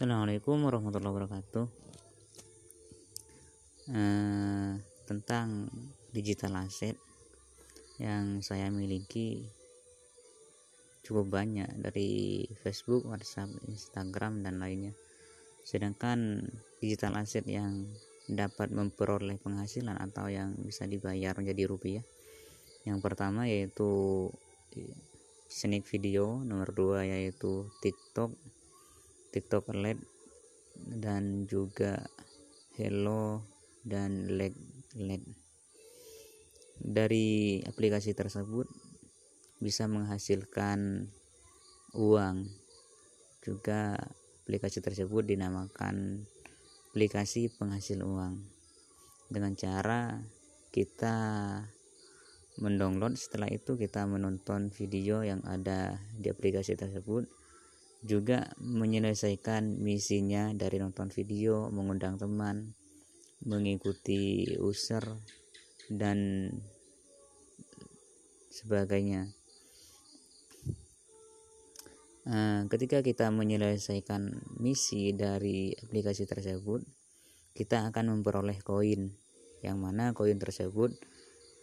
Assalamualaikum 0.00 0.64
warahmatullahi 0.64 1.12
wabarakatuh. 1.12 1.66
Eh, 3.92 4.72
tentang 5.04 5.68
digital 6.16 6.56
asset 6.56 6.96
yang 8.00 8.40
saya 8.40 8.72
miliki 8.72 9.44
cukup 11.04 11.28
banyak 11.28 11.68
dari 11.76 12.48
Facebook, 12.64 13.04
WhatsApp, 13.12 13.52
Instagram 13.68 14.40
dan 14.40 14.56
lainnya. 14.56 14.96
Sedangkan 15.68 16.48
digital 16.80 17.20
asset 17.20 17.44
yang 17.44 17.84
dapat 18.24 18.72
memperoleh 18.72 19.36
penghasilan 19.36 20.00
atau 20.00 20.32
yang 20.32 20.56
bisa 20.64 20.88
dibayar 20.88 21.36
menjadi 21.36 21.68
rupiah 21.68 22.04
yang 22.88 23.04
pertama 23.04 23.44
yaitu 23.52 24.32
sneak 25.44 25.84
video 25.84 26.40
nomor 26.40 26.72
dua 26.72 27.04
yaitu 27.04 27.68
TikTok 27.84 28.32
TikTok 29.30 29.70
LED 29.74 29.98
dan 30.76 31.46
juga 31.46 32.02
Hello 32.74 33.44
dan 33.86 34.26
LED 34.26 34.56
LED 34.98 35.24
dari 36.80 37.60
aplikasi 37.60 38.16
tersebut 38.16 38.64
bisa 39.60 39.84
menghasilkan 39.84 41.12
uang. 41.92 42.48
Juga 43.44 43.96
aplikasi 44.44 44.80
tersebut 44.80 45.28
dinamakan 45.28 46.24
aplikasi 46.90 47.52
penghasil 47.52 48.00
uang. 48.00 48.40
Dengan 49.30 49.54
cara 49.54 50.18
kita 50.74 51.16
mendownload 52.58 53.14
setelah 53.14 53.46
itu 53.52 53.78
kita 53.78 54.04
menonton 54.08 54.74
video 54.74 55.22
yang 55.22 55.40
ada 55.46 56.00
di 56.18 56.28
aplikasi 56.32 56.74
tersebut 56.74 57.39
juga 58.00 58.48
menyelesaikan 58.56 59.76
misinya 59.76 60.52
dari 60.56 60.80
nonton 60.80 61.12
video, 61.12 61.68
mengundang 61.68 62.16
teman, 62.16 62.72
mengikuti 63.44 64.48
user 64.56 65.04
dan 65.92 66.48
sebagainya. 68.48 69.28
Nah, 72.30 72.68
ketika 72.68 73.00
kita 73.00 73.32
menyelesaikan 73.32 74.44
misi 74.60 75.16
dari 75.16 75.72
aplikasi 75.72 76.28
tersebut, 76.28 76.84
kita 77.56 77.88
akan 77.88 78.16
memperoleh 78.20 78.60
koin, 78.60 79.12
yang 79.64 79.80
mana 79.80 80.12
koin 80.12 80.36
tersebut 80.36 80.94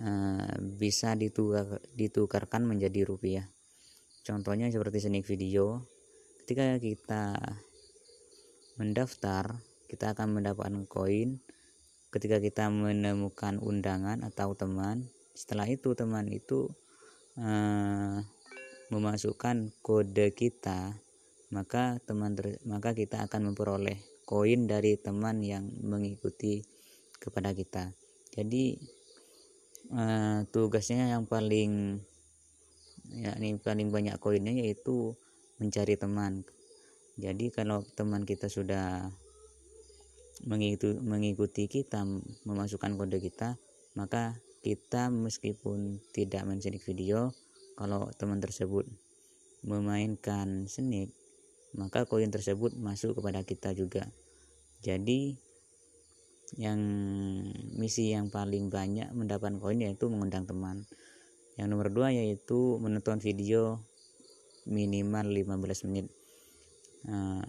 uh, 0.00 0.52
bisa 0.76 1.16
ditukar, 1.16 1.80
ditukarkan 1.96 2.68
menjadi 2.68 3.04
rupiah. 3.08 3.48
Contohnya 4.22 4.70
seperti 4.70 5.02
sneak 5.02 5.26
video, 5.26 5.82
ketika 6.42 6.74
kita 6.82 7.24
mendaftar 8.74 9.62
kita 9.92 10.16
akan 10.16 10.40
mendapatkan 10.40 10.88
koin. 10.88 11.38
Ketika 12.08 12.40
kita 12.40 12.72
menemukan 12.72 13.60
undangan 13.60 14.24
atau 14.24 14.56
teman 14.56 15.06
setelah 15.32 15.64
itu 15.64 15.96
teman 15.96 16.28
itu 16.28 16.68
uh, 17.40 18.20
memasukkan 18.92 19.72
kode 19.80 20.36
kita 20.36 20.92
maka 21.52 22.00
teman 22.04 22.36
maka 22.68 22.92
kita 22.92 23.24
akan 23.24 23.52
memperoleh 23.52 24.00
koin 24.28 24.64
dari 24.68 24.96
teman 24.96 25.40
yang 25.44 25.68
mengikuti 25.84 26.64
kepada 27.16 27.52
kita. 27.52 27.92
Jadi 28.32 28.76
uh, 29.92 30.44
tugasnya 30.48 31.16
yang 31.16 31.24
paling 31.28 32.00
ya 33.12 33.36
ini 33.36 33.60
paling 33.60 33.92
banyak 33.92 34.16
koinnya 34.16 34.56
yaitu 34.56 35.16
mencari 35.62 35.94
teman. 35.94 36.42
Jadi 37.14 37.54
kalau 37.54 37.86
teman 37.94 38.26
kita 38.26 38.50
sudah 38.50 39.06
mengikuti, 40.42 41.70
kita 41.70 42.02
memasukkan 42.42 42.98
kode 42.98 43.22
kita 43.22 43.54
maka 43.94 44.34
kita 44.64 45.12
meskipun 45.12 46.00
tidak 46.10 46.42
mencenik 46.48 46.82
video 46.82 47.30
kalau 47.76 48.08
teman 48.16 48.40
tersebut 48.40 48.88
memainkan 49.62 50.66
sneak 50.66 51.12
maka 51.72 52.04
koin 52.04 52.28
tersebut 52.28 52.76
masuk 52.76 53.16
kepada 53.20 53.40
kita 53.44 53.72
juga. 53.72 54.04
Jadi 54.84 55.36
yang 56.60 56.80
misi 57.80 58.12
yang 58.12 58.28
paling 58.28 58.68
banyak 58.68 59.08
mendapatkan 59.16 59.56
koin 59.56 59.80
yaitu 59.80 60.12
mengundang 60.12 60.44
teman. 60.44 60.84
Yang 61.56 61.68
nomor 61.72 61.88
dua 61.88 62.12
yaitu 62.12 62.76
menonton 62.76 63.24
video 63.24 63.80
minimal 64.66 65.26
15 65.26 65.86
menit. 65.90 66.06
Nah, 67.08 67.42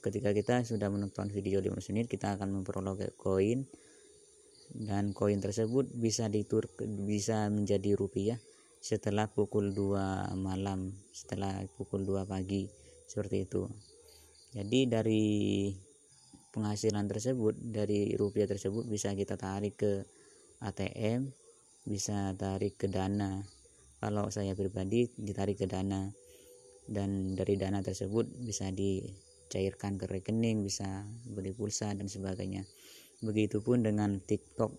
ketika 0.00 0.32
kita 0.32 0.64
sudah 0.64 0.88
menonton 0.88 1.28
video 1.28 1.60
15 1.60 1.92
menit 1.92 2.06
kita 2.08 2.34
akan 2.34 2.60
memperoleh 2.60 3.12
koin 3.20 3.68
dan 4.72 5.12
koin 5.12 5.38
tersebut 5.38 5.92
bisa 5.92 6.30
ditur 6.32 6.66
bisa 7.04 7.50
menjadi 7.52 7.94
rupiah 7.94 8.38
setelah 8.80 9.28
pukul 9.28 9.76
2 9.76 10.40
malam 10.40 10.96
setelah 11.12 11.60
pukul 11.76 12.02
2 12.08 12.24
pagi 12.24 12.64
seperti 13.04 13.44
itu. 13.44 13.68
Jadi 14.50 14.88
dari 14.88 15.26
penghasilan 16.50 17.06
tersebut 17.06 17.54
dari 17.60 18.16
rupiah 18.18 18.48
tersebut 18.50 18.88
bisa 18.88 19.14
kita 19.14 19.38
tarik 19.38 19.78
ke 19.78 20.02
ATM 20.64 21.30
bisa 21.84 22.34
tarik 22.34 22.80
ke 22.80 22.88
dana. 22.88 23.42
Kalau 24.00 24.32
saya 24.32 24.56
pribadi 24.56 25.12
ditarik 25.12 25.60
ke 25.60 25.68
dana 25.68 26.08
dan 26.90 27.38
dari 27.38 27.54
dana 27.54 27.78
tersebut 27.78 28.26
bisa 28.42 28.74
dicairkan 28.74 29.94
ke 29.94 30.10
rekening 30.10 30.66
bisa 30.66 31.06
beli 31.30 31.54
pulsa 31.54 31.94
dan 31.94 32.10
sebagainya. 32.10 32.66
Begitupun 33.22 33.86
dengan 33.86 34.18
TikTok. 34.18 34.74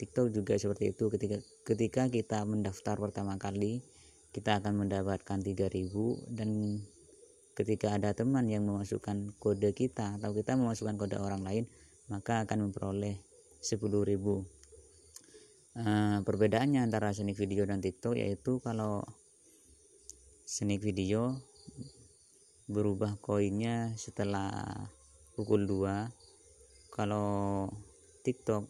TikTok 0.00 0.32
juga 0.32 0.56
seperti 0.56 0.96
itu. 0.96 1.12
Ketika 1.12 1.38
ketika 1.68 2.02
kita 2.08 2.38
mendaftar 2.48 2.96
pertama 2.96 3.36
kali 3.36 3.84
kita 4.34 4.58
akan 4.58 4.82
mendapatkan 4.82 5.38
3000 5.46 6.34
dan 6.34 6.82
ketika 7.54 7.94
ada 7.94 8.10
teman 8.18 8.50
yang 8.50 8.66
memasukkan 8.66 9.30
kode 9.38 9.70
kita 9.70 10.18
atau 10.18 10.34
kita 10.34 10.58
memasukkan 10.58 10.98
kode 10.98 11.22
orang 11.22 11.46
lain 11.46 11.64
maka 12.10 12.42
akan 12.42 12.68
memperoleh 12.68 13.22
10.000 13.62 13.78
uh, 13.78 14.42
perbedaannya 16.26 16.82
antara 16.82 17.14
seni 17.14 17.30
video 17.30 17.62
dan 17.62 17.78
TikTok 17.78 18.18
yaitu 18.18 18.58
kalau 18.58 19.06
sneak 20.44 20.84
video 20.84 21.40
berubah 22.68 23.16
koinnya 23.20 23.96
setelah 23.96 24.72
pukul 25.36 25.64
2 25.64 26.92
kalau 26.92 27.68
TikTok 28.24 28.68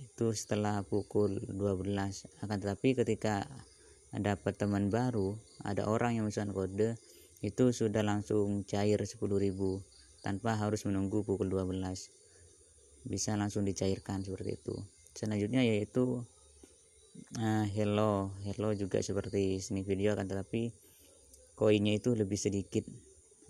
itu 0.00 0.26
setelah 0.32 0.86
pukul 0.86 1.42
12 1.50 1.84
akan 2.46 2.56
tetapi 2.56 2.96
ketika 2.96 3.44
dapat 4.14 4.58
teman 4.58 4.90
baru 4.90 5.38
ada 5.62 5.90
orang 5.90 6.18
yang 6.18 6.30
memesan 6.30 6.54
kode 6.54 6.98
itu 7.42 7.64
sudah 7.74 8.06
langsung 8.06 8.62
cair 8.62 8.98
10.000 8.98 9.20
tanpa 10.22 10.54
harus 10.54 10.86
menunggu 10.86 11.26
pukul 11.26 11.50
12 11.50 11.76
bisa 13.08 13.32
langsung 13.36 13.64
dicairkan 13.64 14.20
seperti 14.20 14.60
itu. 14.60 14.76
Selanjutnya 15.16 15.64
yaitu 15.64 16.24
uh, 17.38 17.66
hello. 17.70 18.34
Hello 18.42 18.74
juga 18.74 18.98
seperti 19.00 19.62
sneak 19.62 19.86
video 19.86 20.18
kan 20.18 20.26
tetapi 20.26 20.74
koinnya 21.54 21.96
itu 21.96 22.14
lebih 22.16 22.38
sedikit. 22.40 22.86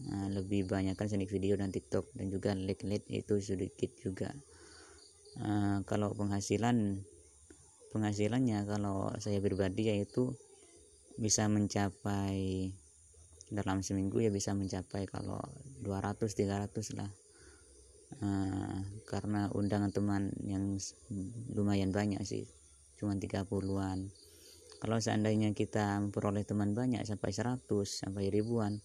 Uh, 0.01 0.33
lebih 0.33 0.65
banyak 0.65 0.97
kan 0.97 1.09
sneak 1.09 1.29
video 1.29 1.61
dan 1.61 1.69
tiktok 1.69 2.09
dan 2.17 2.33
juga 2.33 2.57
like 2.57 2.85
like 2.85 3.07
itu 3.09 3.41
sedikit 3.41 3.93
juga. 4.01 4.33
Uh, 5.41 5.81
kalau 5.87 6.13
penghasilan 6.17 7.05
penghasilannya 7.91 8.65
kalau 8.67 9.13
saya 9.19 9.39
pribadi 9.43 9.93
yaitu 9.93 10.33
bisa 11.21 11.45
mencapai 11.51 12.71
dalam 13.51 13.83
seminggu 13.83 14.23
ya 14.23 14.31
bisa 14.31 14.55
mencapai 14.55 15.05
kalau 15.11 15.43
200 15.85 16.17
300 16.21 16.99
lah. 16.99 17.11
Uh, 18.11 18.83
karena 19.07 19.47
undangan 19.55 19.95
teman 19.95 20.35
yang 20.43 20.75
lumayan 21.55 21.95
banyak 21.95 22.19
sih 22.27 22.43
cuma 23.01 23.17
30-an 23.17 24.13
kalau 24.85 24.97
seandainya 25.01 25.57
kita 25.57 25.97
memperoleh 26.05 26.45
teman 26.45 26.77
banyak 26.77 27.01
sampai 27.09 27.33
100 27.33 27.65
sampai 27.89 28.29
ribuan 28.29 28.85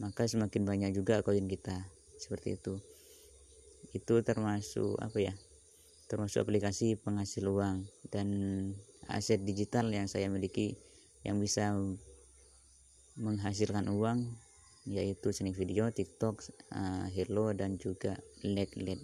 maka 0.00 0.24
semakin 0.24 0.64
banyak 0.64 0.90
juga 0.96 1.20
koin 1.20 1.44
kita. 1.44 1.76
Seperti 2.16 2.56
itu. 2.56 2.80
Itu 3.92 4.24
termasuk 4.24 4.96
apa 4.96 5.20
ya 5.20 5.34
termasuk 6.10 6.42
aplikasi 6.42 6.98
penghasil 6.98 7.46
uang 7.46 7.86
dan 8.10 8.28
aset 9.06 9.46
digital 9.46 9.86
yang 9.94 10.10
saya 10.10 10.26
miliki 10.26 10.74
yang 11.22 11.38
bisa 11.38 11.70
menghasilkan 13.14 13.86
uang 13.86 14.26
yaitu 14.90 15.30
seni 15.30 15.54
video, 15.54 15.92
TikTok, 15.92 16.42
uh, 16.74 17.06
Hello 17.12 17.52
dan 17.54 17.78
juga 17.78 18.18
LED 18.42 18.80
LED 18.80 19.00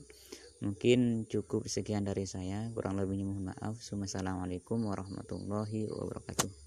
mungkin 0.60 1.28
cukup 1.30 1.66
sekian 1.68 2.04
dari 2.04 2.24
saya. 2.28 2.68
Kurang 2.72 3.00
lebihnya 3.00 3.28
mohon 3.28 3.52
maaf. 3.52 3.80
Assalamualaikum 3.80 4.82
warahmatullahi 4.86 5.88
wabarakatuh 5.88 6.65